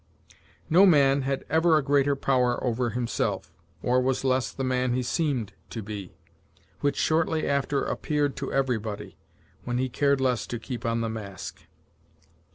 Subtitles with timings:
[0.67, 3.53] "No man had ever a greater power over himself,
[3.83, 6.15] or was less the man he seemed to be,
[6.79, 9.15] which shortly after appeared to everybody,
[9.63, 11.67] when he cared less to keep on the mask."